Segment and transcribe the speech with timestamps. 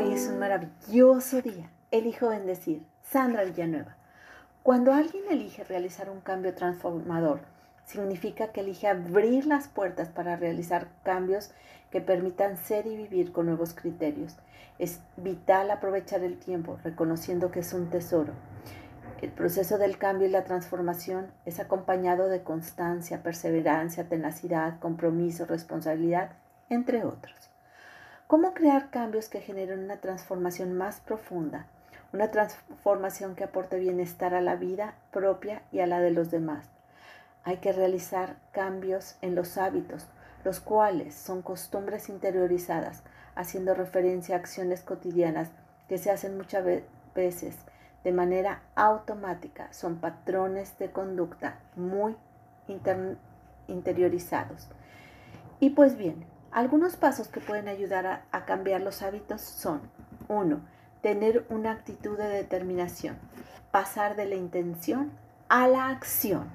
[0.00, 1.72] Hoy es un maravilloso día.
[1.90, 2.86] Elijo bendecir.
[3.02, 3.96] Sandra Villanueva.
[4.62, 7.40] Cuando alguien elige realizar un cambio transformador,
[7.84, 11.50] significa que elige abrir las puertas para realizar cambios
[11.90, 14.36] que permitan ser y vivir con nuevos criterios.
[14.78, 18.34] Es vital aprovechar el tiempo, reconociendo que es un tesoro.
[19.20, 26.36] El proceso del cambio y la transformación es acompañado de constancia, perseverancia, tenacidad, compromiso, responsabilidad,
[26.68, 27.50] entre otros.
[28.28, 31.64] ¿Cómo crear cambios que generen una transformación más profunda?
[32.12, 36.68] Una transformación que aporte bienestar a la vida propia y a la de los demás.
[37.42, 40.08] Hay que realizar cambios en los hábitos,
[40.44, 43.02] los cuales son costumbres interiorizadas,
[43.34, 45.48] haciendo referencia a acciones cotidianas
[45.88, 46.66] que se hacen muchas
[47.14, 47.56] veces
[48.04, 49.72] de manera automática.
[49.72, 52.14] Son patrones de conducta muy
[53.68, 54.68] interiorizados.
[55.60, 59.82] Y pues bien, algunos pasos que pueden ayudar a, cambiar los hábitos son
[60.28, 60.60] 1.
[61.02, 63.16] Tener una actitud de determinación.
[63.70, 65.12] Pasar de la intención
[65.48, 66.48] a la acción.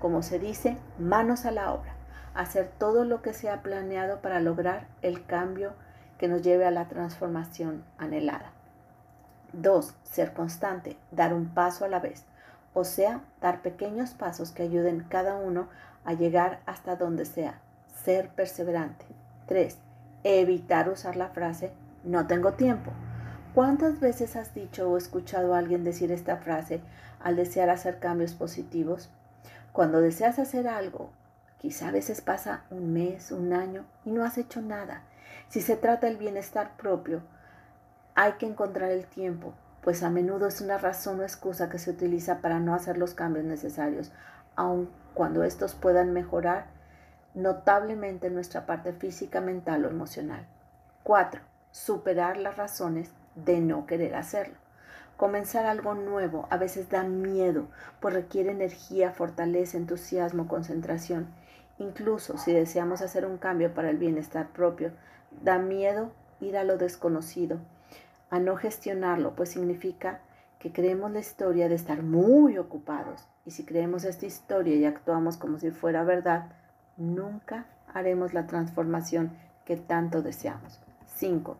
[0.00, 1.94] Como se dice, manos a la obra.
[2.34, 5.74] Hacer todo lo que se ha planeado para lograr el cambio
[6.18, 8.52] que nos lleve a la transformación anhelada.
[9.52, 9.94] 2.
[10.02, 12.24] Ser constante, dar un paso a la vez,
[12.74, 15.68] o sea, dar pequeños pasos que ayuden cada uno
[16.04, 17.60] a llegar hasta donde sea.
[18.04, 19.15] Ser perseverante.
[19.46, 19.78] 3.
[20.24, 21.70] Evitar usar la frase
[22.02, 22.92] no tengo tiempo.
[23.54, 26.80] ¿Cuántas veces has dicho o escuchado a alguien decir esta frase
[27.20, 29.08] al desear hacer cambios positivos?
[29.72, 31.10] Cuando deseas hacer algo,
[31.58, 35.02] quizá a veces pasa un mes, un año y no has hecho nada.
[35.48, 37.22] Si se trata del bienestar propio,
[38.14, 41.90] hay que encontrar el tiempo, pues a menudo es una razón o excusa que se
[41.90, 44.10] utiliza para no hacer los cambios necesarios,
[44.56, 46.66] aun cuando estos puedan mejorar
[47.36, 50.46] notablemente nuestra parte física, mental o emocional.
[51.04, 51.42] 4.
[51.70, 54.54] Superar las razones de no querer hacerlo.
[55.18, 57.68] Comenzar algo nuevo a veces da miedo,
[58.00, 61.26] pues requiere energía, fortaleza, entusiasmo, concentración.
[61.78, 64.92] Incluso si deseamos hacer un cambio para el bienestar propio,
[65.42, 67.58] da miedo ir a lo desconocido,
[68.30, 70.20] a no gestionarlo, pues significa
[70.58, 73.28] que creemos la historia de estar muy ocupados.
[73.44, 76.50] Y si creemos esta historia y actuamos como si fuera verdad,
[76.96, 79.32] nunca haremos la transformación
[79.64, 80.80] que tanto deseamos.
[81.16, 81.56] 5.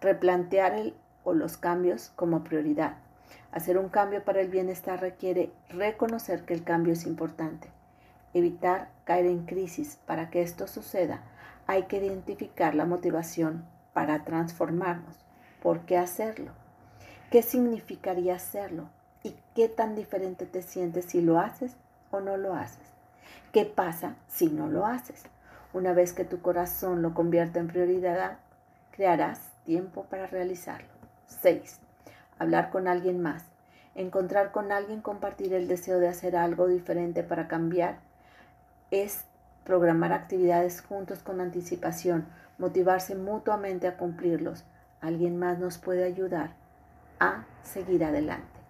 [0.00, 0.94] Replantear el
[1.24, 2.96] o los cambios como prioridad.
[3.52, 7.68] Hacer un cambio para el bienestar requiere reconocer que el cambio es importante.
[8.34, 9.98] Evitar caer en crisis.
[10.06, 11.22] Para que esto suceda,
[11.66, 15.16] hay que identificar la motivación para transformarnos.
[15.62, 16.52] ¿Por qué hacerlo?
[17.30, 18.88] ¿Qué significaría hacerlo?
[19.22, 21.76] ¿Y qué tan diferente te sientes si lo haces
[22.10, 22.95] o no lo haces?
[23.56, 25.22] ¿Qué pasa si no lo haces?
[25.72, 28.36] Una vez que tu corazón lo convierta en prioridad,
[28.90, 30.90] crearás tiempo para realizarlo.
[31.28, 31.80] 6.
[32.38, 33.44] Hablar con alguien más.
[33.94, 38.00] Encontrar con alguien, compartir el deseo de hacer algo diferente para cambiar,
[38.90, 39.24] es
[39.64, 42.26] programar actividades juntos con anticipación,
[42.58, 44.64] motivarse mutuamente a cumplirlos.
[45.00, 46.50] Alguien más nos puede ayudar
[47.20, 48.60] a seguir adelante.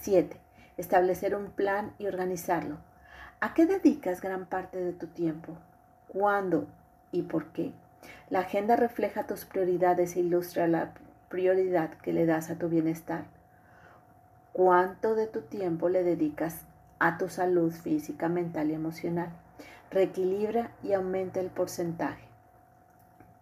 [0.00, 0.34] 7.
[0.78, 2.78] Establecer un plan y organizarlo.
[3.42, 5.56] ¿A qué dedicas gran parte de tu tiempo?
[6.06, 6.68] ¿Cuándo
[7.10, 7.72] y por qué?
[8.30, 10.94] La agenda refleja tus prioridades e ilustra la
[11.28, 13.24] prioridad que le das a tu bienestar.
[14.52, 16.60] ¿Cuánto de tu tiempo le dedicas
[17.00, 19.30] a tu salud física, mental y emocional?
[19.90, 22.22] Reequilibra y aumenta el porcentaje.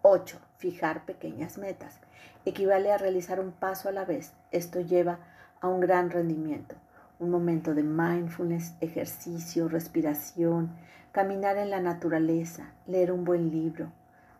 [0.00, 0.38] 8.
[0.56, 2.00] Fijar pequeñas metas.
[2.46, 4.32] Equivale a realizar un paso a la vez.
[4.50, 5.18] Esto lleva
[5.60, 6.74] a un gran rendimiento
[7.20, 10.70] un momento de mindfulness, ejercicio, respiración,
[11.12, 13.92] caminar en la naturaleza, leer un buen libro,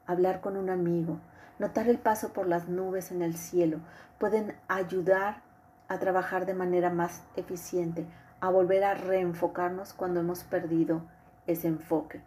[0.07, 1.21] hablar con un amigo,
[1.59, 3.81] notar el paso por las nubes en el cielo,
[4.19, 5.43] pueden ayudar
[5.89, 8.07] a trabajar de manera más eficiente,
[8.41, 11.03] a volver a reenfocarnos cuando hemos perdido
[11.47, 12.23] ese enfoque.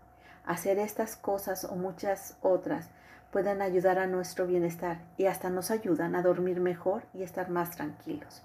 [0.45, 2.91] Hacer estas cosas o muchas otras
[3.31, 7.71] pueden ayudar a nuestro bienestar y hasta nos ayudan a dormir mejor y estar más
[7.71, 8.43] tranquilos.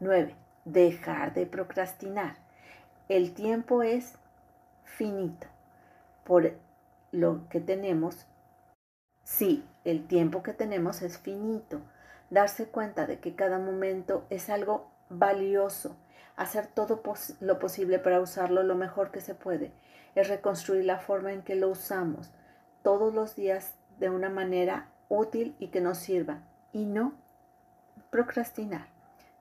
[0.00, 2.36] 9 dejar de procrastinar.
[3.08, 4.14] El tiempo es
[4.84, 5.46] finito.
[6.24, 6.52] Por
[7.10, 8.26] lo que tenemos,
[9.22, 11.80] sí, el tiempo que tenemos es finito.
[12.30, 15.96] Darse cuenta de que cada momento es algo valioso.
[16.36, 17.02] Hacer todo
[17.40, 19.72] lo posible para usarlo lo mejor que se puede.
[20.14, 22.30] Es reconstruir la forma en que lo usamos
[22.82, 26.42] todos los días de una manera útil y que nos sirva.
[26.72, 27.14] Y no
[28.10, 28.88] procrastinar.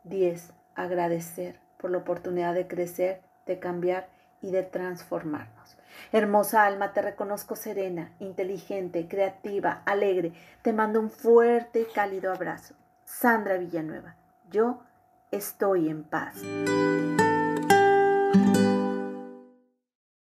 [0.05, 4.07] 10 agradecer por la oportunidad de crecer, de cambiar
[4.41, 5.77] y de transformarnos.
[6.11, 10.33] Hermosa alma, te reconozco serena, inteligente, creativa, alegre.
[10.61, 12.75] Te mando un fuerte y cálido abrazo.
[13.03, 14.15] Sandra Villanueva.
[14.49, 14.81] Yo
[15.31, 16.35] estoy en paz.